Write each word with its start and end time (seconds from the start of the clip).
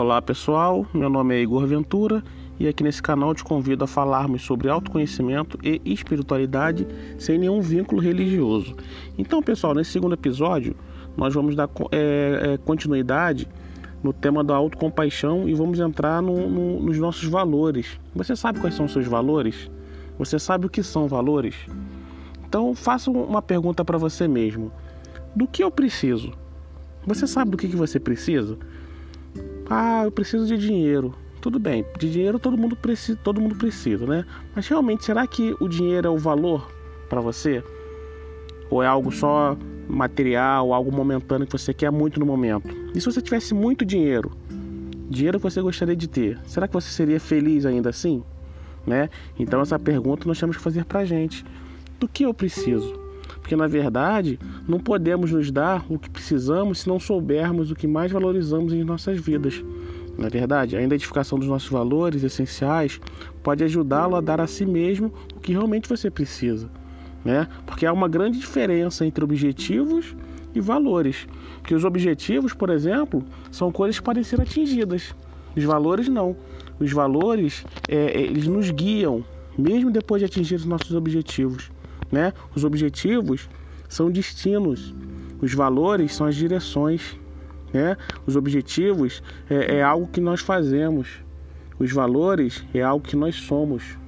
Olá 0.00 0.22
pessoal, 0.22 0.86
meu 0.94 1.10
nome 1.10 1.34
é 1.34 1.42
Igor 1.42 1.66
Ventura 1.66 2.24
e 2.58 2.66
aqui 2.66 2.82
nesse 2.82 3.02
canal 3.02 3.34
te 3.34 3.44
convido 3.44 3.84
a 3.84 3.86
falarmos 3.86 4.40
sobre 4.40 4.70
autoconhecimento 4.70 5.58
e 5.62 5.78
espiritualidade 5.84 6.86
sem 7.18 7.36
nenhum 7.36 7.60
vínculo 7.60 8.00
religioso. 8.00 8.74
Então, 9.18 9.42
pessoal, 9.42 9.74
nesse 9.74 9.90
segundo 9.90 10.14
episódio 10.14 10.74
nós 11.18 11.34
vamos 11.34 11.54
dar 11.54 11.68
é, 11.92 12.54
é, 12.54 12.56
continuidade 12.56 13.46
no 14.02 14.10
tema 14.10 14.42
da 14.42 14.54
autocompaixão 14.54 15.46
e 15.46 15.52
vamos 15.52 15.78
entrar 15.78 16.22
no, 16.22 16.48
no, 16.48 16.80
nos 16.80 16.96
nossos 16.98 17.28
valores. 17.28 18.00
Você 18.14 18.34
sabe 18.34 18.58
quais 18.58 18.74
são 18.74 18.86
os 18.86 18.92
seus 18.92 19.06
valores? 19.06 19.70
Você 20.18 20.38
sabe 20.38 20.64
o 20.64 20.70
que 20.70 20.82
são 20.82 21.08
valores? 21.08 21.54
Então, 22.48 22.74
faça 22.74 23.10
uma 23.10 23.42
pergunta 23.42 23.84
para 23.84 23.98
você 23.98 24.26
mesmo: 24.26 24.72
do 25.36 25.46
que 25.46 25.62
eu 25.62 25.70
preciso? 25.70 26.32
Você 27.06 27.26
sabe 27.26 27.50
do 27.50 27.58
que, 27.58 27.68
que 27.68 27.76
você 27.76 28.00
precisa? 28.00 28.56
Ah, 29.72 30.02
eu 30.04 30.10
preciso 30.10 30.46
de 30.46 30.58
dinheiro. 30.58 31.14
Tudo 31.40 31.60
bem, 31.60 31.86
de 31.96 32.10
dinheiro 32.10 32.40
todo 32.40 32.58
mundo 32.58 32.74
precisa, 32.74 33.16
todo 33.22 33.40
mundo 33.40 33.54
precisa, 33.54 34.04
né? 34.04 34.26
Mas 34.54 34.66
realmente, 34.66 35.04
será 35.04 35.24
que 35.28 35.54
o 35.60 35.68
dinheiro 35.68 36.08
é 36.08 36.10
o 36.10 36.18
valor 36.18 36.68
para 37.08 37.20
você? 37.20 37.62
Ou 38.68 38.82
é 38.82 38.86
algo 38.88 39.12
só 39.12 39.56
material, 39.88 40.74
algo 40.74 40.90
momentâneo 40.90 41.46
que 41.46 41.52
você 41.52 41.72
quer 41.72 41.90
muito 41.92 42.18
no 42.18 42.26
momento? 42.26 42.68
E 42.94 43.00
se 43.00 43.06
você 43.06 43.22
tivesse 43.22 43.54
muito 43.54 43.84
dinheiro, 43.84 44.32
dinheiro 45.08 45.38
que 45.38 45.44
você 45.44 45.62
gostaria 45.62 45.94
de 45.94 46.08
ter, 46.08 46.36
será 46.46 46.66
que 46.66 46.74
você 46.74 46.90
seria 46.90 47.20
feliz 47.20 47.64
ainda 47.64 47.90
assim? 47.90 48.24
Né? 48.84 49.08
Então 49.38 49.60
essa 49.60 49.78
pergunta 49.78 50.26
nós 50.26 50.38
temos 50.38 50.56
que 50.56 50.62
fazer 50.62 50.84
pra 50.84 51.04
gente. 51.04 51.44
Do 52.00 52.08
que 52.08 52.24
eu 52.24 52.34
preciso? 52.34 52.92
Porque 53.40 53.56
na 53.56 53.66
verdade, 53.66 54.38
não 54.66 54.78
podemos 54.78 55.32
nos 55.32 55.50
dar 55.50 55.84
o 55.88 55.98
que 55.98 56.10
precisamos 56.10 56.80
se 56.80 56.88
não 56.88 56.98
soubermos 56.98 57.70
o 57.70 57.74
que 57.74 57.86
mais 57.86 58.10
valorizamos 58.10 58.72
em 58.72 58.84
nossas 58.84 59.18
vidas. 59.18 59.62
Na 60.18 60.28
verdade, 60.28 60.76
a 60.76 60.82
identificação 60.82 61.38
dos 61.38 61.48
nossos 61.48 61.68
valores 61.68 62.22
essenciais 62.22 63.00
pode 63.42 63.64
ajudá-lo 63.64 64.16
a 64.16 64.20
dar 64.20 64.40
a 64.40 64.46
si 64.46 64.66
mesmo 64.66 65.12
o 65.34 65.40
que 65.40 65.52
realmente 65.52 65.88
você 65.88 66.10
precisa, 66.10 66.68
né? 67.24 67.48
Porque 67.64 67.86
há 67.86 67.92
uma 67.92 68.08
grande 68.08 68.38
diferença 68.38 69.06
entre 69.06 69.24
objetivos 69.24 70.14
e 70.54 70.60
valores. 70.60 71.26
Porque 71.60 71.74
os 71.74 71.84
objetivos, 71.84 72.52
por 72.52 72.70
exemplo, 72.70 73.24
são 73.50 73.72
coisas 73.72 73.98
que 73.98 74.04
podem 74.04 74.22
ser 74.22 74.40
atingidas. 74.40 75.14
Os 75.56 75.64
valores 75.64 76.08
não. 76.08 76.36
Os 76.78 76.92
valores, 76.92 77.64
é, 77.88 78.20
eles 78.20 78.46
nos 78.46 78.70
guiam, 78.70 79.24
mesmo 79.56 79.90
depois 79.90 80.20
de 80.20 80.26
atingir 80.26 80.56
os 80.56 80.64
nossos 80.64 80.94
objetivos. 80.94 81.70
Né? 82.10 82.32
Os 82.54 82.64
objetivos 82.64 83.48
são 83.88 84.10
destinos, 84.10 84.94
os 85.40 85.54
valores 85.54 86.14
são 86.14 86.26
as 86.26 86.34
direções. 86.34 87.18
Né? 87.72 87.96
Os 88.26 88.36
objetivos 88.36 89.22
é, 89.48 89.76
é 89.76 89.82
algo 89.82 90.08
que 90.08 90.20
nós 90.20 90.40
fazemos, 90.40 91.08
os 91.78 91.92
valores 91.92 92.64
é 92.74 92.82
algo 92.82 93.06
que 93.06 93.16
nós 93.16 93.36
somos. 93.36 93.98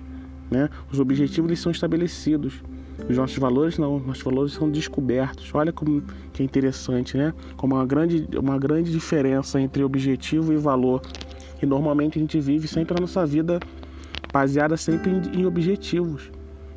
Né? 0.51 0.69
Os 0.91 1.01
objetivos 1.01 1.49
eles 1.49 1.61
são 1.61 1.73
estabelecidos. 1.73 2.63
Os 3.09 3.17
nossos 3.17 3.39
valores 3.39 3.79
não, 3.79 3.99
nossos 3.99 4.23
valores 4.23 4.53
são 4.53 4.71
descobertos. 4.71 5.51
Olha 5.55 5.73
como 5.73 6.03
que 6.33 6.43
é 6.43 6.45
interessante, 6.45 7.17
né? 7.17 7.33
Como 7.57 7.75
uma 7.75 7.87
grande, 7.87 8.29
uma 8.37 8.59
grande 8.59 8.93
diferença 8.93 9.61
entre 9.61 9.83
objetivo 9.83 10.53
e 10.53 10.57
valor. 10.57 11.01
E 11.61 11.67
normalmente 11.67 12.19
a 12.19 12.21
gente 12.21 12.39
vive 12.39 12.69
sempre 12.69 12.97
a 12.97 13.01
nossa 13.01 13.25
vida 13.27 13.59
baseada 14.33 14.77
sempre 14.77 15.11
em, 15.11 15.41
em 15.41 15.47
objetivos 15.47 16.31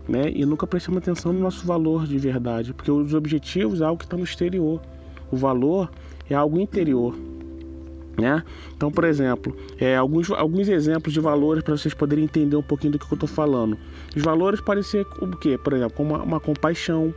né? 0.07 0.31
E 0.33 0.45
nunca 0.45 0.67
prestamos 0.67 0.99
atenção 0.99 1.33
no 1.33 1.39
nosso 1.39 1.65
valor 1.65 2.05
de 2.05 2.17
verdade, 2.17 2.73
porque 2.73 2.91
os 2.91 3.13
objetivos 3.13 3.81
é 3.81 3.85
algo 3.85 3.97
que 3.97 4.05
está 4.05 4.17
no 4.17 4.23
exterior, 4.23 4.81
o 5.31 5.35
valor 5.35 5.89
é 6.29 6.35
algo 6.35 6.59
interior, 6.59 7.15
né? 8.17 8.43
Então, 8.75 8.91
por 8.91 9.03
exemplo, 9.03 9.55
é, 9.79 9.95
alguns, 9.95 10.29
alguns 10.31 10.67
exemplos 10.67 11.13
de 11.13 11.19
valores 11.19 11.63
para 11.63 11.75
vocês 11.75 11.93
poderem 11.93 12.23
entender 12.23 12.55
um 12.55 12.61
pouquinho 12.61 12.93
do 12.93 12.99
que 12.99 13.05
eu 13.05 13.15
estou 13.15 13.27
falando. 13.27 13.77
Os 14.15 14.23
valores 14.23 14.61
podem 14.61 14.83
ser 14.83 15.05
o 15.21 15.27
quê? 15.35 15.57
Por 15.57 15.73
exemplo, 15.73 16.05
uma, 16.05 16.23
uma 16.23 16.39
compaixão, 16.39 17.13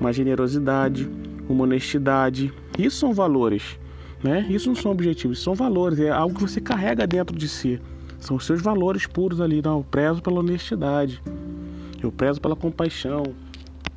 uma 0.00 0.12
generosidade, 0.12 1.08
uma 1.48 1.64
honestidade. 1.64 2.52
Isso 2.78 2.98
são 2.98 3.14
valores, 3.14 3.78
né? 4.22 4.46
Isso 4.50 4.68
não 4.68 4.76
são 4.76 4.92
objetivos, 4.92 5.42
são 5.42 5.54
valores. 5.54 5.98
É 5.98 6.10
algo 6.10 6.34
que 6.34 6.42
você 6.42 6.60
carrega 6.60 7.06
dentro 7.06 7.36
de 7.36 7.48
si. 7.48 7.80
São 8.18 8.36
os 8.36 8.44
seus 8.44 8.60
valores 8.60 9.06
puros 9.06 9.40
ali. 9.40 9.62
Não, 9.62 9.78
eu 9.78 9.84
prezo 9.84 10.22
pela 10.22 10.40
honestidade. 10.40 11.22
Eu 12.02 12.12
prezo 12.12 12.40
pela 12.40 12.56
compaixão, 12.56 13.22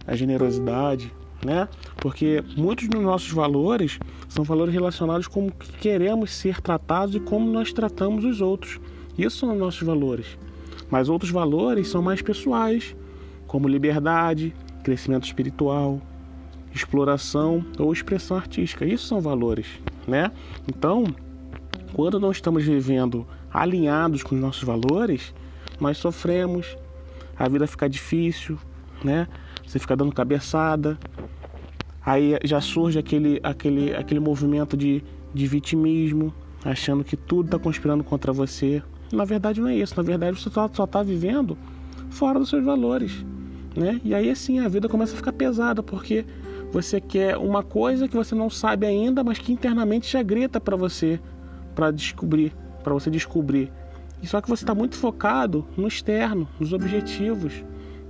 a 0.06 0.16
generosidade, 0.16 1.12
né? 1.46 1.68
Porque 1.98 2.44
muitos 2.58 2.88
dos 2.88 3.02
nossos 3.02 3.32
valores 3.32 4.00
são 4.28 4.44
valores 4.44 4.74
relacionados 4.74 5.28
com 5.28 5.50
como 5.50 5.54
queremos 5.80 6.32
ser 6.32 6.62
tratados 6.62 7.16
e 7.16 7.20
como 7.20 7.50
nós 7.50 7.72
tratamos 7.72 8.26
os 8.26 8.42
outros. 8.42 8.80
Isso 9.18 9.38
são 9.38 9.54
os 9.54 9.58
nossos 9.58 9.82
valores. 9.82 10.38
Mas 10.90 11.08
outros 11.08 11.32
valores 11.32 11.88
são 11.88 12.02
mais 12.02 12.22
pessoais, 12.22 12.96
como 13.48 13.68
liberdade, 13.68 14.54
crescimento 14.84 15.26
espiritual, 15.26 16.02
exploração 16.74 17.64
ou 17.78 17.94
expressão 17.94 18.38
artística. 18.38 18.86
Isso 18.86 19.08
são 19.08 19.22
valores, 19.22 19.68
né? 20.08 20.32
Então, 20.68 21.06
quando 21.94 22.20
não 22.20 22.32
estamos 22.32 22.64
vivendo 22.64 23.26
alinhados 23.52 24.24
com 24.24 24.36
os 24.36 24.42
nossos 24.42 24.64
valores, 24.64 25.34
nós 25.80 25.98
sofremos, 25.98 26.78
a 27.40 27.48
vida 27.48 27.66
fica 27.66 27.88
difícil, 27.88 28.60
né? 29.02 29.28
Você 29.66 29.80
fica 29.80 29.96
dando 29.96 30.12
cabeçada. 30.12 31.00
Aí 32.06 32.38
já 32.44 32.60
surge 32.60 33.00
aquele, 33.00 33.40
aquele, 33.42 33.96
aquele 33.96 34.20
movimento 34.20 34.76
de, 34.76 35.02
de 35.34 35.48
vitimismo, 35.48 36.34
achando 36.66 37.04
que 37.04 37.16
tudo 37.16 37.46
está 37.46 37.58
conspirando 37.58 38.04
contra 38.04 38.34
você. 38.34 38.84
Na 39.12 39.24
verdade 39.24 39.62
não 39.62 39.70
é 39.70 39.76
isso, 39.76 39.96
na 39.96 40.04
verdade 40.04 40.40
você 40.40 40.50
só 40.50 40.66
está 40.66 41.02
vivendo 41.02 41.58
fora 42.10 42.38
dos 42.38 42.50
seus 42.50 42.64
valores, 42.64 43.26
né? 43.76 44.00
E 44.04 44.14
aí 44.14 44.30
assim 44.30 44.60
a 44.60 44.68
vida 44.68 44.90
começa 44.90 45.14
a 45.14 45.18
ficar 45.18 45.34
pesada, 45.34 45.82
porque 45.82 46.26
você 46.72 47.00
quer 47.02 47.38
uma 47.38 47.64
coisa 47.64 48.08
que 48.08 48.16
você 48.16 48.36
não 48.36 48.50
sabe 48.50 48.86
ainda, 48.86 49.24
mas 49.24 49.40
que 49.40 49.52
internamente 49.52 50.12
já 50.12 50.22
grita 50.22 50.60
para 50.60 50.76
você, 50.76 51.20
para 51.74 51.90
descobrir, 51.90 52.54
para 52.84 52.94
você 52.94 53.10
descobrir. 53.10 53.72
Só 54.28 54.42
que 54.42 54.50
você 54.50 54.64
está 54.64 54.76
muito 54.76 54.96
focado 54.96 55.66
no 55.76 55.88
externo, 55.88 56.48
nos 56.60 56.74
objetivos. 56.74 57.64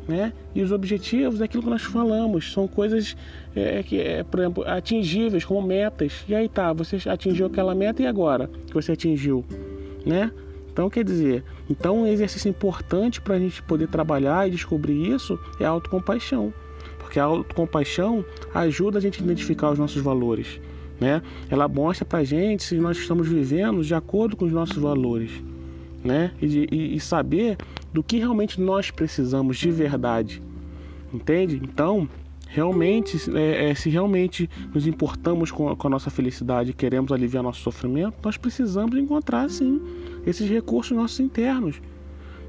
Né? 0.08 0.34
E 0.56 0.64
os 0.64 0.72
objetivos 0.72 1.40
é 1.40 1.44
aquilo 1.44 1.62
que 1.62 1.70
nós 1.70 1.84
falamos, 1.84 2.52
são 2.52 2.68
coisas 2.68 3.16
é, 3.56 3.84
que, 3.84 4.02
é, 4.02 4.24
por 4.24 4.40
exemplo, 4.40 4.64
atingíveis, 4.68 5.46
como 5.46 5.62
metas. 5.62 6.26
E 6.28 6.34
aí 6.34 6.50
tá, 6.50 6.74
você 6.74 6.98
atingiu 7.08 7.46
aquela 7.46 7.76
meta 7.76 8.02
e 8.02 8.08
agora 8.08 8.50
que 8.66 8.74
você 8.74 8.94
atingiu, 8.94 9.46
né? 10.04 10.32
Então 10.72 10.90
quer 10.90 11.04
dizer, 11.04 11.44
então 11.70 12.02
um 12.02 12.08
exercício 12.08 12.50
importante 12.50 13.22
para 13.22 13.36
a 13.36 13.40
gente 13.40 13.62
poder 13.62 13.88
trabalhar 13.88 14.48
e 14.48 14.52
descobrir 14.52 15.12
isso 15.12 15.38
é 15.60 15.66
a 15.66 15.70
autocompaixão, 15.70 16.52
porque 16.98 17.20
a 17.20 17.26
autocompaixão 17.26 18.26
ajuda 18.52 18.98
a 18.98 19.02
gente 19.02 19.22
a 19.22 19.24
identificar 19.24 19.70
os 19.70 19.78
nossos 19.78 20.02
valores, 20.02 20.60
né? 21.00 21.22
Ela 21.52 21.68
mostra 21.68 22.04
para 22.04 22.20
a 22.20 22.24
gente 22.24 22.64
se 22.64 22.76
nós 22.78 22.98
estamos 22.98 23.28
vivendo 23.28 23.84
de 23.84 23.94
acordo 23.94 24.36
com 24.36 24.46
os 24.46 24.52
nossos 24.52 24.78
valores 24.78 25.44
né? 26.04 26.32
E, 26.42 26.96
e, 26.96 27.00
saber 27.00 27.58
do 27.94 28.04
que 28.04 28.18
realmente 28.18 28.60
nós 28.62 28.92
precisamos 28.92 29.58
de 29.58 29.70
verdade, 29.72 30.42
entende? 31.14 31.60
Então, 31.64 32.08
realmente, 32.48 33.18
é, 33.38 33.70
é, 33.70 33.76
se 33.76 33.90
realmente 33.90 34.50
nos 34.74 34.88
importamos 34.88 35.52
com, 35.52 35.76
com 35.76 35.88
a 35.88 35.90
nossa 35.90 36.10
felicidade 36.10 36.72
e 36.72 36.74
queremos 36.74 37.12
aliviar 37.12 37.44
nosso 37.44 37.62
sofrimento, 37.62 38.16
nós 38.24 38.38
precisamos 38.38 38.98
encontrar, 38.98 39.50
sim, 39.50 39.82
esses 40.26 40.50
recursos 40.50 40.96
nossos 40.96 41.20
internos. 41.20 41.82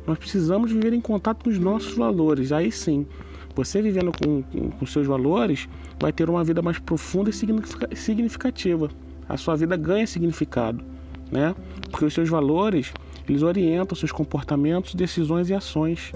Nós 0.06 0.18
precisamos 0.18 0.72
viver 0.72 0.92
em 0.92 1.00
contato 1.00 1.44
com 1.44 1.50
os 1.50 1.58
nossos 1.58 1.94
valores. 1.94 2.52
Aí 2.52 2.72
sim, 2.72 3.06
você 3.54 3.82
vivendo 3.82 4.12
com, 4.12 4.42
com, 4.42 4.70
com 4.70 4.86
seus 4.86 5.06
valores 5.06 5.68
vai 6.00 6.12
ter 6.12 6.30
uma 6.30 6.42
vida 6.42 6.62
mais 6.62 6.78
profunda 6.78 7.30
e 7.30 7.96
significativa. 7.96 8.88
A 9.28 9.36
sua 9.36 9.54
vida 9.54 9.76
ganha 9.76 10.06
significado, 10.06 10.82
né? 11.30 11.54
Porque 11.90 12.04
os 12.04 12.14
seus 12.14 12.28
valores 12.28 12.92
eles 13.30 13.42
orientam 13.42 13.96
seus 13.96 14.10
comportamentos, 14.10 14.92
decisões 14.92 15.48
e 15.50 15.54
ações. 15.54 16.12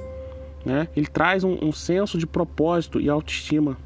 Né? 0.65 0.89
Ele 0.97 1.07
traz 1.07 1.45
um, 1.45 1.57
um 1.63 1.71
senso 1.71 2.19
de 2.19 2.27
propósito 2.27 3.01
e 3.01 3.09
autoestima. 3.09 3.77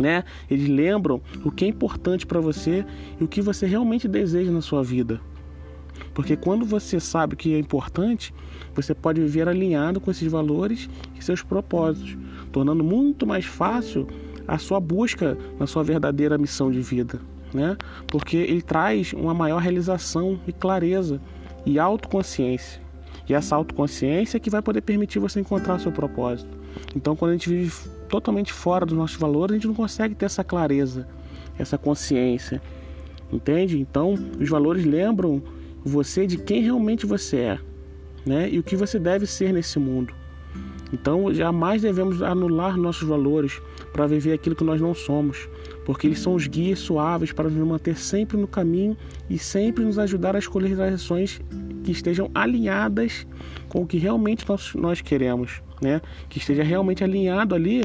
Né? 0.00 0.22
Eles 0.48 0.68
lembram 0.68 1.20
o 1.44 1.50
que 1.50 1.64
é 1.64 1.68
importante 1.68 2.24
para 2.24 2.40
você 2.40 2.86
e 3.20 3.24
o 3.24 3.28
que 3.28 3.40
você 3.40 3.66
realmente 3.66 4.06
deseja 4.06 4.52
na 4.52 4.60
sua 4.60 4.84
vida. 4.84 5.20
Porque 6.14 6.36
quando 6.36 6.64
você 6.64 7.00
sabe 7.00 7.34
o 7.34 7.36
que 7.36 7.54
é 7.54 7.58
importante, 7.58 8.32
você 8.72 8.94
pode 8.94 9.20
viver 9.20 9.48
alinhado 9.48 10.00
com 10.00 10.10
esses 10.10 10.30
valores 10.30 10.88
e 11.18 11.24
seus 11.24 11.42
propósitos, 11.42 12.16
tornando 12.52 12.84
muito 12.84 13.26
mais 13.26 13.44
fácil 13.44 14.06
a 14.46 14.58
sua 14.58 14.78
busca 14.78 15.36
na 15.58 15.66
sua 15.66 15.82
verdadeira 15.82 16.38
missão 16.38 16.70
de 16.70 16.80
vida, 16.80 17.20
né? 17.52 17.76
Porque 18.06 18.36
ele 18.36 18.62
traz 18.62 19.12
uma 19.12 19.34
maior 19.34 19.58
realização 19.60 20.38
e 20.46 20.52
clareza 20.52 21.20
e 21.64 21.78
autoconsciência. 21.78 22.80
E 23.28 23.34
essa 23.34 23.54
autoconsciência 23.56 24.36
é 24.36 24.40
que 24.40 24.50
vai 24.50 24.62
poder 24.62 24.80
permitir 24.80 25.18
você 25.18 25.40
encontrar 25.40 25.76
o 25.76 25.80
seu 25.80 25.92
propósito. 25.92 26.50
Então, 26.94 27.14
quando 27.14 27.30
a 27.30 27.34
gente 27.34 27.48
vive 27.48 27.72
totalmente 28.08 28.52
fora 28.52 28.84
dos 28.84 28.96
nossos 28.96 29.16
valores, 29.16 29.52
a 29.52 29.56
gente 29.56 29.66
não 29.66 29.74
consegue 29.74 30.14
ter 30.14 30.26
essa 30.26 30.42
clareza, 30.42 31.06
essa 31.58 31.78
consciência. 31.78 32.60
Entende? 33.32 33.78
Então, 33.80 34.14
os 34.38 34.48
valores 34.48 34.84
lembram 34.84 35.42
você 35.84 36.26
de 36.26 36.36
quem 36.36 36.62
realmente 36.62 37.06
você 37.06 37.36
é, 37.38 37.58
né? 38.26 38.48
E 38.50 38.58
o 38.58 38.62
que 38.62 38.76
você 38.76 38.98
deve 38.98 39.26
ser 39.26 39.52
nesse 39.52 39.78
mundo. 39.78 40.14
Então, 40.92 41.32
jamais 41.32 41.80
devemos 41.80 42.20
anular 42.20 42.76
nossos 42.76 43.08
valores 43.08 43.60
para 43.92 44.06
viver 44.06 44.32
aquilo 44.32 44.56
que 44.56 44.64
nós 44.64 44.80
não 44.80 44.94
somos, 44.94 45.48
porque 45.84 46.06
eles 46.06 46.18
são 46.18 46.34
os 46.34 46.46
guias 46.46 46.78
suaves 46.78 47.32
para 47.32 47.48
nos 47.48 47.68
manter 47.68 47.96
sempre 47.96 48.36
no 48.36 48.48
caminho 48.48 48.96
e 49.28 49.38
sempre 49.38 49.84
nos 49.84 49.98
ajudar 49.98 50.34
a 50.34 50.38
escolher 50.38 50.68
direções 50.68 51.40
que 51.84 51.92
estejam 51.92 52.30
alinhadas 52.34 53.26
com 53.68 53.82
o 53.82 53.86
que 53.86 53.98
realmente 53.98 54.48
nós, 54.48 54.74
nós 54.74 55.00
queremos, 55.00 55.62
né? 55.80 56.00
Que 56.28 56.38
esteja 56.38 56.62
realmente 56.62 57.04
alinhado 57.04 57.54
ali 57.54 57.84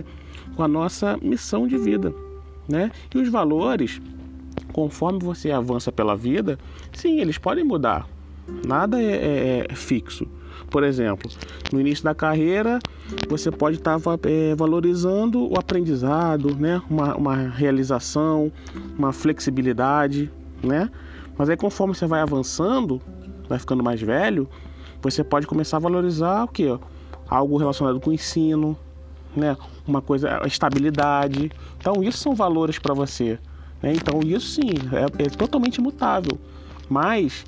com 0.56 0.64
a 0.64 0.68
nossa 0.68 1.18
missão 1.22 1.68
de 1.68 1.78
vida, 1.78 2.14
né? 2.68 2.92
E 3.14 3.18
os 3.18 3.30
valores, 3.30 4.02
conforme 4.72 5.20
você 5.20 5.52
avança 5.52 5.92
pela 5.92 6.16
vida, 6.16 6.58
sim, 6.94 7.20
eles 7.20 7.38
podem 7.38 7.64
mudar. 7.64 8.08
Nada 8.66 9.02
é, 9.02 9.12
é, 9.12 9.68
é 9.70 9.76
fixo. 9.76 10.28
Por 10.70 10.84
exemplo, 10.84 11.30
no 11.72 11.80
início 11.80 12.04
da 12.04 12.14
carreira, 12.14 12.80
você 13.30 13.50
pode 13.52 13.78
estar 13.78 14.00
é, 14.24 14.56
valorizando 14.56 15.52
o 15.52 15.58
aprendizado, 15.58 16.56
né? 16.56 16.82
uma, 16.90 17.16
uma 17.16 17.36
realização, 17.36 18.52
uma 18.98 19.14
flexibilidade, 19.14 20.32
né? 20.64 20.90
Mas 21.38 21.50
aí 21.50 21.58
conforme 21.58 21.94
você 21.94 22.08
vai 22.08 22.22
avançando, 22.22 23.02
vai 23.48 23.60
ficando 23.60 23.84
mais 23.84 24.02
velho, 24.02 24.50
você 25.02 25.24
pode 25.24 25.46
começar 25.46 25.78
a 25.78 25.80
valorizar 25.80 26.44
o 26.44 26.48
que? 26.48 26.68
Algo 27.30 27.58
relacionado 27.58 28.00
com 28.00 28.10
o 28.10 28.14
ensino, 28.14 28.78
né? 29.36 29.56
Uma 29.88 30.02
coisa, 30.02 30.42
estabilidade. 30.46 31.52
Então 31.78 32.04
isso 32.04 32.18
são 32.18 32.34
valores 32.34 32.80
para 32.80 32.94
você. 32.94 33.40
Né? 33.82 33.94
Então 33.94 34.20
isso 34.24 34.48
sim 34.48 34.72
é, 34.92 35.24
é 35.24 35.30
totalmente 35.30 35.80
mutável. 35.80 36.38
Mas 36.90 37.46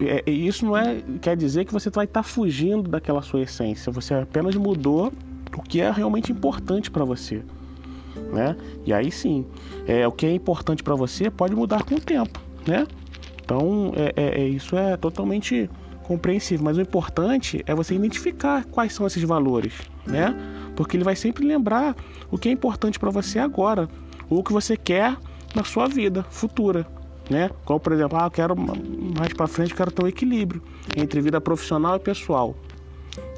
é, 0.00 0.30
isso 0.30 0.64
não 0.64 0.76
é 0.76 1.00
quer 1.20 1.36
dizer 1.36 1.64
que 1.64 1.72
você 1.72 1.90
vai 1.90 2.04
estar 2.04 2.22
tá 2.22 2.28
fugindo 2.28 2.90
daquela 2.90 3.22
sua 3.22 3.42
essência. 3.42 3.92
Você 3.92 4.14
apenas 4.14 4.54
mudou 4.56 5.12
o 5.56 5.62
que 5.62 5.80
é 5.80 5.90
realmente 5.90 6.32
importante 6.32 6.90
para 6.90 7.04
você, 7.04 7.42
né? 8.32 8.56
E 8.84 8.92
aí 8.92 9.10
sim, 9.10 9.46
é 9.86 10.06
o 10.06 10.12
que 10.12 10.26
é 10.26 10.32
importante 10.32 10.82
para 10.82 10.94
você 10.94 11.30
pode 11.30 11.54
mudar 11.54 11.84
com 11.84 11.94
o 11.94 12.00
tempo, 12.00 12.40
né? 12.66 12.86
Então 13.44 13.92
é, 13.96 14.12
é, 14.16 14.42
é, 14.42 14.48
isso 14.48 14.76
é 14.76 14.96
totalmente 14.96 15.70
compreensível. 16.02 16.64
Mas 16.64 16.76
o 16.76 16.80
importante 16.80 17.62
é 17.66 17.74
você 17.74 17.94
identificar 17.94 18.64
quais 18.64 18.92
são 18.92 19.06
esses 19.06 19.22
valores, 19.22 19.74
né? 20.06 20.34
Porque 20.74 20.96
ele 20.96 21.04
vai 21.04 21.14
sempre 21.14 21.46
lembrar 21.46 21.94
o 22.30 22.38
que 22.38 22.48
é 22.48 22.52
importante 22.52 22.98
para 22.98 23.10
você 23.10 23.38
agora, 23.38 23.88
ou 24.28 24.40
o 24.40 24.44
que 24.44 24.52
você 24.52 24.76
quer 24.76 25.16
na 25.54 25.64
sua 25.64 25.86
vida 25.88 26.24
futura 26.30 26.86
né? 27.30 27.48
Como 27.64 27.78
por 27.78 27.92
exemplo, 27.92 28.18
ah, 28.18 28.26
eu 28.26 28.30
quero 28.30 28.56
mais 28.56 29.32
para 29.32 29.46
frente 29.46 29.72
quero 29.72 29.92
ter 29.92 30.04
um 30.04 30.08
equilíbrio 30.08 30.60
entre 30.96 31.20
vida 31.20 31.40
profissional 31.40 31.96
e 31.96 32.00
pessoal, 32.00 32.56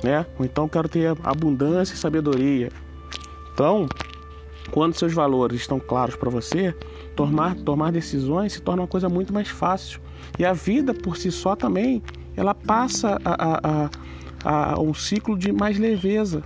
né? 0.03 0.27
Ou 0.39 0.45
então 0.45 0.67
quero 0.67 0.89
ter 0.89 1.15
abundância 1.23 1.95
e 1.95 1.99
sabedoria. 1.99 2.71
Então, 3.53 3.87
quando 4.71 4.95
seus 4.95 5.13
valores 5.13 5.61
estão 5.61 5.79
claros 5.79 6.17
para 6.17 6.31
você, 6.31 6.75
tomar 7.15 7.55
tomar 7.57 7.93
decisões 7.93 8.55
se 8.55 8.63
torna 8.63 8.83
uma 8.83 8.89
coisa 8.89 9.09
muito 9.09 9.33
mais 9.33 9.49
fácil. 9.49 10.01
E 10.39 10.45
a 10.45 10.55
vida 10.55 10.95
por 10.95 11.19
si 11.19 11.31
só 11.31 11.55
também, 11.55 12.03
ela 12.35 12.55
passa 12.55 13.21
a, 13.23 13.35
a, 13.35 13.91
a, 14.45 14.73
a 14.73 14.81
um 14.81 14.95
ciclo 14.95 15.37
de 15.37 15.53
mais 15.53 15.79
leveza, 15.79 16.43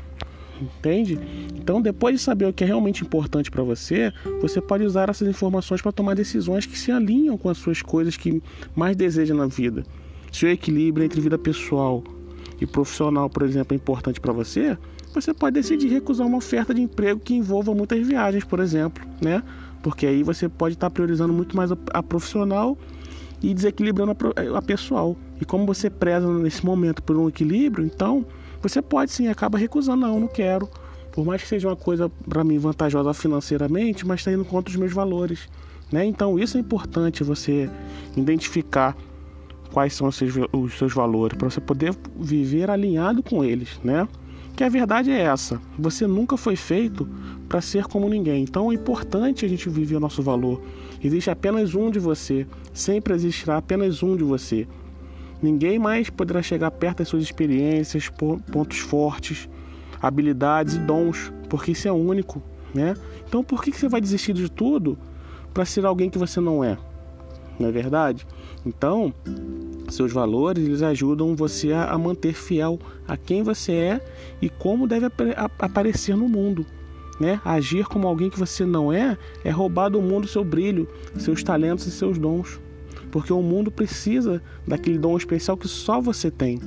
entende? 0.60 1.18
Então, 1.54 1.80
depois 1.80 2.16
de 2.16 2.22
saber 2.22 2.46
o 2.46 2.52
que 2.52 2.64
é 2.64 2.66
realmente 2.66 3.02
importante 3.02 3.50
para 3.50 3.62
você, 3.62 4.12
você 4.40 4.60
pode 4.60 4.84
usar 4.84 5.08
essas 5.08 5.28
informações 5.28 5.82
para 5.82 5.92
tomar 5.92 6.14
decisões 6.14 6.66
que 6.66 6.78
se 6.78 6.90
alinham 6.90 7.36
com 7.36 7.48
as 7.48 7.58
suas 7.58 7.82
coisas 7.82 8.16
que 8.16 8.42
mais 8.74 8.96
deseja 8.96 9.34
na 9.34 9.46
vida. 9.46 9.84
Se 10.32 10.44
o 10.44 10.48
equilíbrio 10.48 11.04
entre 11.04 11.20
vida 11.20 11.38
pessoal 11.38 12.02
e 12.60 12.66
profissional, 12.66 13.28
por 13.28 13.42
exemplo, 13.42 13.74
é 13.74 13.76
importante 13.76 14.20
para 14.20 14.32
você, 14.32 14.76
você 15.14 15.32
pode 15.32 15.54
decidir 15.54 15.88
recusar 15.88 16.26
uma 16.26 16.36
oferta 16.36 16.74
de 16.74 16.82
emprego 16.82 17.20
que 17.20 17.34
envolva 17.34 17.74
muitas 17.74 18.06
viagens, 18.06 18.44
por 18.44 18.60
exemplo, 18.60 19.02
né? 19.20 19.42
Porque 19.82 20.06
aí 20.06 20.22
você 20.22 20.48
pode 20.48 20.74
estar 20.74 20.90
priorizando 20.90 21.32
muito 21.32 21.56
mais 21.56 21.70
a 21.72 22.02
profissional 22.02 22.76
e 23.42 23.54
desequilibrando 23.54 24.16
a 24.54 24.62
pessoal. 24.62 25.16
E 25.40 25.44
como 25.44 25.64
você 25.64 25.88
preza 25.88 26.26
nesse 26.38 26.64
momento 26.64 27.02
por 27.02 27.16
um 27.16 27.28
equilíbrio, 27.28 27.84
então 27.84 28.26
você 28.68 28.82
pode 28.82 29.10
sim, 29.10 29.28
acaba 29.28 29.58
recusando, 29.58 30.06
não, 30.06 30.20
não 30.20 30.28
quero. 30.28 30.68
Por 31.12 31.24
mais 31.24 31.42
que 31.42 31.48
seja 31.48 31.68
uma 31.68 31.76
coisa 31.76 32.10
para 32.28 32.44
mim 32.44 32.58
vantajosa 32.58 33.14
financeiramente, 33.14 34.06
mas 34.06 34.20
está 34.20 34.32
indo 34.32 34.44
contra 34.44 34.70
os 34.70 34.76
meus 34.76 34.92
valores. 34.92 35.48
Né? 35.90 36.04
Então 36.04 36.38
isso 36.38 36.56
é 36.56 36.60
importante 36.60 37.22
você 37.22 37.70
identificar 38.16 38.96
quais 39.72 39.94
são 39.94 40.08
os 40.08 40.16
seus, 40.16 40.34
os 40.52 40.78
seus 40.78 40.92
valores 40.92 41.36
para 41.36 41.48
você 41.48 41.60
poder 41.60 41.94
viver 42.18 42.70
alinhado 42.70 43.22
com 43.22 43.44
eles, 43.44 43.80
né? 43.84 44.08
Que 44.56 44.64
a 44.64 44.68
verdade 44.68 45.10
é 45.10 45.20
essa: 45.20 45.60
você 45.78 46.06
nunca 46.06 46.36
foi 46.36 46.56
feito 46.56 47.06
para 47.48 47.60
ser 47.60 47.84
como 47.84 48.08
ninguém. 48.08 48.42
Então 48.42 48.70
é 48.70 48.74
importante 48.74 49.44
a 49.44 49.48
gente 49.48 49.68
viver 49.68 49.96
o 49.96 50.00
nosso 50.00 50.22
valor. 50.22 50.62
Existe 51.04 51.30
apenas 51.30 51.74
um 51.74 51.90
de 51.90 51.98
você, 51.98 52.46
sempre 52.72 53.14
existirá 53.14 53.58
apenas 53.58 54.02
um 54.02 54.16
de 54.16 54.24
você. 54.24 54.66
Ninguém 55.42 55.78
mais 55.78 56.08
poderá 56.08 56.42
chegar 56.42 56.70
perto 56.70 56.98
das 56.98 57.08
suas 57.08 57.22
experiências, 57.22 58.08
pontos 58.08 58.78
fortes, 58.78 59.48
habilidades 60.00 60.74
e 60.74 60.78
dons, 60.78 61.32
porque 61.48 61.72
isso 61.72 61.86
é 61.88 61.92
único, 61.92 62.42
né? 62.74 62.94
Então 63.28 63.44
por 63.44 63.62
que 63.62 63.72
você 63.72 63.88
vai 63.88 64.00
desistir 64.00 64.32
de 64.32 64.50
tudo 64.50 64.98
para 65.52 65.64
ser 65.64 65.84
alguém 65.84 66.08
que 66.08 66.18
você 66.18 66.40
não 66.40 66.64
é? 66.64 66.78
Não 67.58 67.68
é 67.68 67.72
verdade? 67.72 68.26
Então, 68.64 69.14
seus 69.88 70.12
valores 70.12 70.64
eles 70.64 70.82
ajudam 70.82 71.34
você 71.34 71.72
a, 71.72 71.96
manter 71.96 72.34
fiel 72.34 72.78
a 73.06 73.16
quem 73.16 73.42
você 73.42 73.72
é 73.72 74.00
e 74.42 74.48
como 74.50 74.86
deve 74.86 75.06
aparecer 75.58 76.16
no 76.16 76.28
mundo. 76.28 76.66
Né? 77.18 77.40
Agir 77.42 77.86
como 77.86 78.06
alguém 78.06 78.28
que 78.28 78.38
você 78.38 78.66
não 78.66 78.92
é 78.92 79.16
é 79.42 79.50
roubar 79.50 79.88
do 79.88 80.02
mundo 80.02 80.28
seu 80.28 80.44
brilho, 80.44 80.86
seus 81.16 81.42
talentos 81.42 81.86
e 81.86 81.90
seus 81.90 82.18
dons 82.18 82.60
porque 83.16 83.32
o 83.32 83.40
mundo 83.40 83.70
precisa 83.70 84.42
daquele 84.68 84.98
dom 84.98 85.16
especial 85.16 85.56
que 85.56 85.66
só 85.66 86.02
você 86.02 86.30
tem. 86.30 86.60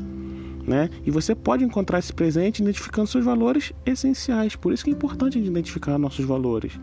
Né? 0.65 0.89
E 1.05 1.11
você 1.11 1.35
pode 1.35 1.63
encontrar 1.63 1.99
esse 1.99 2.11
presente 2.11 2.63
identificando 2.63 3.05
seus 3.07 3.23
valores 3.23 3.71
essenciais. 3.85 4.55
Por 4.55 4.73
isso 4.73 4.83
que 4.83 4.89
é 4.89 4.93
importante 4.93 5.37
identificar 5.37 5.99
nossos 5.99 6.25
valores. 6.25 6.79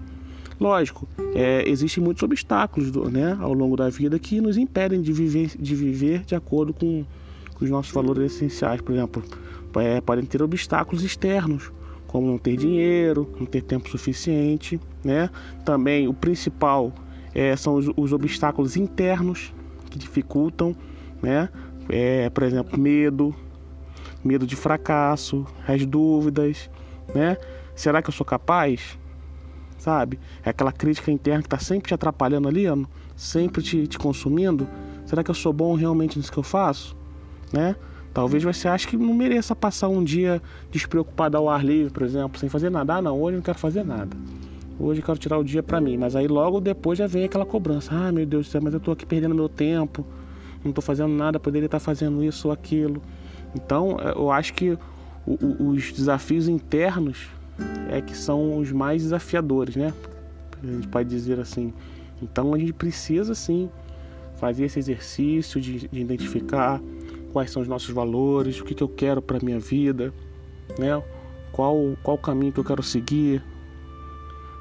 Lógico, 0.60 1.08
é, 1.34 1.68
existem 1.68 2.00
muitos 2.00 2.22
obstáculos 2.22 2.92
né, 3.10 3.36
ao 3.40 3.52
longo 3.52 3.74
da 3.74 3.88
vida 3.88 4.20
que 4.20 4.40
nos 4.40 4.56
impedem 4.56 5.02
de 5.02 5.12
viver 5.12 5.50
de, 5.58 5.74
viver 5.74 6.20
de 6.24 6.36
acordo 6.36 6.72
com, 6.72 7.04
com 7.52 7.64
os 7.64 7.68
nossos 7.68 7.90
valores 7.90 8.34
essenciais. 8.34 8.80
Por 8.80 8.94
exemplo, 8.94 9.20
é, 9.78 10.00
podem 10.00 10.24
ter 10.24 10.42
obstáculos 10.42 11.02
externos, 11.02 11.72
como 12.06 12.28
não 12.28 12.38
ter 12.38 12.56
dinheiro, 12.56 13.28
não 13.36 13.46
ter 13.46 13.62
tempo 13.62 13.90
suficiente. 13.90 14.78
Né? 15.02 15.28
Também 15.64 16.06
o 16.06 16.14
principal 16.14 16.92
é, 17.36 17.54
são 17.54 17.74
os, 17.74 17.90
os, 17.94 18.14
obstáculos 18.14 18.78
internos 18.78 19.52
que 19.90 19.98
dificultam, 19.98 20.74
né? 21.22 21.50
É, 21.86 22.30
por 22.30 22.42
exemplo, 22.42 22.80
medo, 22.80 23.34
medo 24.24 24.46
de 24.46 24.56
fracasso, 24.56 25.46
as 25.68 25.84
dúvidas, 25.84 26.70
né? 27.14 27.36
Será 27.74 28.00
que 28.00 28.08
eu 28.08 28.14
sou 28.14 28.24
capaz? 28.24 28.98
Sabe? 29.76 30.18
É 30.42 30.48
aquela 30.48 30.72
crítica 30.72 31.12
interna 31.12 31.42
que 31.42 31.46
está 31.46 31.58
sempre 31.58 31.88
te 31.88 31.94
atrapalhando 31.94 32.48
ali, 32.48 32.64
sempre 33.14 33.62
te, 33.62 33.86
te 33.86 33.98
consumindo. 33.98 34.66
Será 35.04 35.22
que 35.22 35.30
eu 35.30 35.34
sou 35.34 35.52
bom 35.52 35.74
realmente 35.74 36.18
nisso 36.18 36.32
que 36.32 36.38
eu 36.38 36.42
faço? 36.42 36.96
Né? 37.52 37.76
Talvez 38.14 38.42
você 38.42 38.66
ache 38.66 38.88
que 38.88 38.96
não 38.96 39.12
mereça 39.12 39.54
passar 39.54 39.88
um 39.88 40.02
dia 40.02 40.40
despreocupado 40.72 41.36
ao 41.36 41.50
ar 41.50 41.62
livre, 41.62 41.92
por 41.92 42.02
exemplo, 42.02 42.40
sem 42.40 42.48
fazer 42.48 42.70
nada. 42.70 42.94
Ah, 42.94 43.02
não, 43.02 43.20
hoje 43.20 43.34
eu 43.34 43.38
não 43.38 43.44
quero 43.44 43.58
fazer 43.58 43.84
nada. 43.84 44.16
Hoje 44.78 45.00
eu 45.00 45.06
quero 45.06 45.18
tirar 45.18 45.38
o 45.38 45.44
dia 45.44 45.62
para 45.62 45.80
mim, 45.80 45.96
mas 45.96 46.14
aí 46.14 46.28
logo 46.28 46.60
depois 46.60 46.98
já 46.98 47.06
vem 47.06 47.24
aquela 47.24 47.46
cobrança. 47.46 47.94
Ah, 47.94 48.12
meu 48.12 48.26
Deus 48.26 48.46
do 48.46 48.50
céu, 48.50 48.60
mas 48.62 48.74
eu 48.74 48.80
tô 48.80 48.92
aqui 48.92 49.06
perdendo 49.06 49.34
meu 49.34 49.48
tempo, 49.48 50.04
não 50.62 50.70
tô 50.70 50.82
fazendo 50.82 51.14
nada, 51.14 51.40
poderia 51.40 51.64
estar 51.64 51.80
fazendo 51.80 52.22
isso 52.22 52.48
ou 52.48 52.52
aquilo. 52.52 53.00
Então, 53.54 53.96
eh, 53.98 54.12
eu 54.14 54.30
acho 54.30 54.52
que 54.52 54.76
os 55.26 55.92
desafios 55.92 56.46
internos 56.46 57.28
é 57.90 58.02
que 58.02 58.16
são 58.16 58.58
os 58.58 58.70
mais 58.70 59.02
desafiadores, 59.02 59.76
né? 59.76 59.94
A 60.62 60.66
gente 60.66 60.88
pode 60.88 61.08
dizer 61.08 61.40
assim. 61.40 61.72
Então, 62.22 62.52
a 62.54 62.58
gente 62.58 62.72
precisa 62.72 63.34
sim 63.34 63.70
fazer 64.36 64.66
esse 64.66 64.78
exercício 64.78 65.58
de, 65.58 65.88
de 65.88 66.00
identificar 66.00 66.82
quais 67.32 67.50
são 67.50 67.62
os 67.62 67.68
nossos 67.68 67.90
valores, 67.90 68.60
o 68.60 68.64
que, 68.64 68.74
que 68.74 68.82
eu 68.82 68.88
quero 68.88 69.22
para 69.22 69.38
minha 69.42 69.58
vida, 69.58 70.12
né? 70.78 71.02
Qual 71.50 71.96
qual 72.02 72.18
caminho 72.18 72.52
que 72.52 72.60
eu 72.60 72.64
quero 72.64 72.82
seguir, 72.82 73.42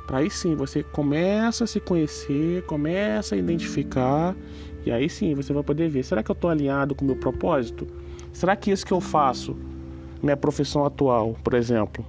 para 0.05 0.19
aí 0.19 0.29
sim 0.29 0.55
você 0.55 0.83
começa 0.83 1.63
a 1.63 1.67
se 1.67 1.79
conhecer, 1.79 2.63
começa 2.65 3.35
a 3.35 3.37
identificar, 3.37 4.35
e 4.85 4.91
aí 4.91 5.09
sim 5.09 5.33
você 5.33 5.51
vai 5.51 5.63
poder 5.63 5.89
ver: 5.89 6.03
será 6.03 6.21
que 6.21 6.29
eu 6.29 6.33
estou 6.33 6.49
alinhado 6.49 6.93
com 6.93 7.03
o 7.03 7.07
meu 7.07 7.15
propósito? 7.15 7.87
Será 8.31 8.55
que 8.55 8.71
isso 8.71 8.85
que 8.85 8.91
eu 8.91 9.01
faço, 9.01 9.55
minha 10.21 10.37
profissão 10.37 10.85
atual, 10.85 11.35
por 11.43 11.53
exemplo, 11.53 12.05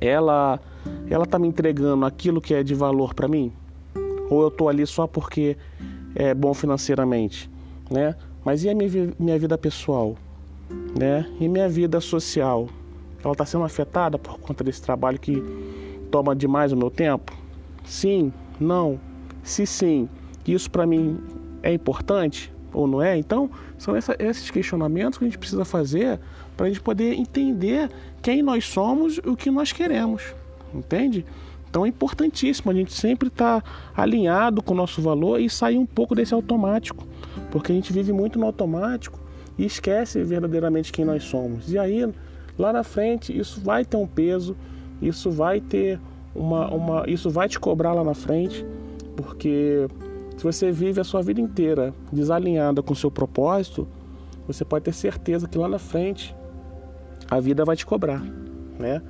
ela 0.00 0.60
ela 1.10 1.24
está 1.24 1.38
me 1.38 1.48
entregando 1.48 2.04
aquilo 2.04 2.40
que 2.40 2.54
é 2.54 2.62
de 2.62 2.74
valor 2.74 3.14
para 3.14 3.28
mim? 3.28 3.52
Ou 4.28 4.42
eu 4.42 4.48
estou 4.48 4.68
ali 4.68 4.86
só 4.86 5.06
porque 5.06 5.56
é 6.14 6.34
bom 6.34 6.54
financeiramente, 6.54 7.50
né? 7.90 8.14
Mas 8.44 8.64
e 8.64 8.70
a 8.70 8.74
minha, 8.74 9.12
minha 9.18 9.38
vida 9.38 9.56
pessoal? 9.58 10.16
Né? 10.98 11.26
E 11.40 11.48
minha 11.48 11.68
vida 11.68 12.00
social? 12.00 12.68
Ela 13.22 13.32
está 13.32 13.44
sendo 13.44 13.64
afetada 13.64 14.18
por 14.18 14.38
conta 14.38 14.64
desse 14.64 14.80
trabalho 14.80 15.18
que 15.18 15.42
toma 16.10 16.34
demais 16.34 16.72
o 16.72 16.76
meu 16.76 16.90
tempo? 16.90 17.36
Sim, 17.84 18.32
não. 18.58 19.00
Se 19.42 19.66
sim, 19.66 20.08
isso 20.46 20.70
para 20.70 20.86
mim 20.86 21.18
é 21.62 21.72
importante 21.72 22.52
ou 22.72 22.86
não 22.86 23.02
é? 23.02 23.16
Então, 23.16 23.50
são 23.78 23.96
essa, 23.96 24.14
esses 24.18 24.50
questionamentos 24.50 25.18
que 25.18 25.24
a 25.24 25.28
gente 25.28 25.38
precisa 25.38 25.64
fazer 25.64 26.20
para 26.56 26.66
a 26.66 26.68
gente 26.68 26.80
poder 26.80 27.14
entender 27.14 27.90
quem 28.22 28.42
nós 28.42 28.66
somos 28.66 29.16
e 29.16 29.28
o 29.28 29.36
que 29.36 29.50
nós 29.50 29.72
queremos, 29.72 30.34
entende? 30.74 31.24
Então 31.68 31.86
é 31.86 31.88
importantíssimo 31.88 32.70
a 32.70 32.74
gente 32.74 32.92
sempre 32.92 33.28
estar 33.28 33.62
tá 33.62 33.70
alinhado 33.94 34.60
com 34.60 34.74
o 34.74 34.76
nosso 34.76 35.00
valor 35.00 35.40
e 35.40 35.48
sair 35.48 35.78
um 35.78 35.86
pouco 35.86 36.14
desse 36.14 36.34
automático, 36.34 37.06
porque 37.50 37.70
a 37.70 37.74
gente 37.74 37.92
vive 37.92 38.12
muito 38.12 38.38
no 38.38 38.46
automático 38.46 39.18
e 39.56 39.64
esquece 39.64 40.22
verdadeiramente 40.22 40.92
quem 40.92 41.04
nós 41.04 41.22
somos. 41.22 41.72
E 41.72 41.78
aí, 41.78 42.12
lá 42.58 42.72
na 42.72 42.82
frente, 42.82 43.36
isso 43.36 43.60
vai 43.60 43.84
ter 43.84 43.96
um 43.96 44.06
peso, 44.06 44.56
isso 45.00 45.30
vai 45.30 45.60
ter 45.60 45.98
uma, 46.34 46.68
uma 46.68 47.04
isso 47.08 47.30
vai 47.30 47.48
te 47.48 47.58
cobrar 47.58 47.92
lá 47.92 48.04
na 48.04 48.14
frente, 48.14 48.64
porque 49.16 49.86
se 50.36 50.44
você 50.44 50.70
vive 50.70 51.00
a 51.00 51.04
sua 51.04 51.22
vida 51.22 51.40
inteira 51.40 51.94
desalinhada 52.12 52.82
com 52.82 52.92
o 52.92 52.96
seu 52.96 53.10
propósito, 53.10 53.86
você 54.46 54.64
pode 54.64 54.84
ter 54.84 54.92
certeza 54.92 55.48
que 55.48 55.58
lá 55.58 55.68
na 55.68 55.78
frente 55.78 56.34
a 57.30 57.38
vida 57.38 57.64
vai 57.64 57.76
te 57.76 57.86
cobrar, 57.86 58.22
né? 58.78 59.02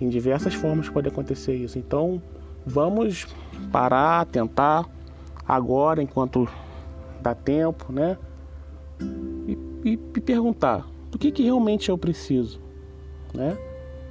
Em 0.00 0.08
diversas 0.08 0.54
formas 0.54 0.88
pode 0.88 1.08
acontecer 1.08 1.54
isso. 1.54 1.78
Então, 1.78 2.20
vamos 2.66 3.26
parar, 3.72 4.26
tentar 4.26 4.88
agora, 5.46 6.02
enquanto 6.02 6.48
dá 7.20 7.34
tempo, 7.34 7.92
né? 7.92 8.18
E, 9.46 9.58
e, 9.84 9.92
e 9.92 10.20
perguntar: 10.20 10.86
do 11.10 11.18
que, 11.18 11.30
que 11.30 11.42
realmente 11.42 11.88
eu 11.88 11.96
preciso, 11.98 12.60
né? 13.32 13.56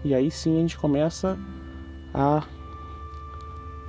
E 0.03 0.13
aí 0.13 0.29
sim 0.29 0.57
a 0.57 0.59
gente 0.61 0.77
começa 0.77 1.37
a 2.13 2.43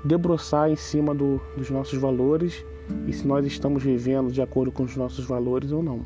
debruçar 0.05 0.71
em 0.71 0.77
cima 0.77 1.15
do, 1.15 1.41
dos 1.57 1.71
nossos 1.71 1.99
valores 1.99 2.65
e 3.07 3.13
se 3.13 3.27
nós 3.27 3.47
estamos 3.47 3.83
vivendo 3.83 4.31
de 4.31 4.43
acordo 4.43 4.71
com 4.71 4.83
os 4.83 4.97
nossos 4.97 5.25
valores 5.25 5.73
ou 5.73 5.83
não. 5.83 6.03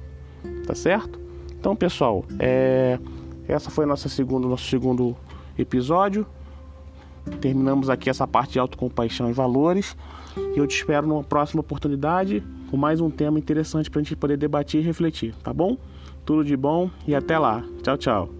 Tá 0.66 0.74
certo? 0.74 1.18
Então, 1.58 1.74
pessoal, 1.74 2.24
é 2.38 2.98
essa 3.48 3.70
foi 3.70 3.86
nossa 3.86 4.08
segundo, 4.08 4.46
nosso 4.46 4.68
segundo 4.68 5.16
episódio. 5.58 6.26
Terminamos 7.40 7.90
aqui 7.90 8.08
essa 8.08 8.26
parte 8.26 8.52
de 8.52 8.58
autocompaixão 8.58 9.30
e 9.30 9.32
valores. 9.32 9.96
E 10.54 10.58
eu 10.58 10.66
te 10.66 10.76
espero 10.76 11.06
numa 11.06 11.24
próxima 11.24 11.60
oportunidade 11.60 12.42
com 12.70 12.76
mais 12.76 13.00
um 13.00 13.10
tema 13.10 13.38
interessante 13.38 13.90
para 13.90 14.00
a 14.00 14.02
gente 14.02 14.14
poder 14.14 14.36
debater 14.36 14.80
e 14.80 14.84
refletir, 14.84 15.34
tá 15.42 15.52
bom? 15.52 15.76
Tudo 16.24 16.44
de 16.44 16.56
bom 16.56 16.90
e 17.06 17.14
até 17.14 17.38
lá. 17.38 17.64
Tchau, 17.82 17.96
tchau. 17.96 18.37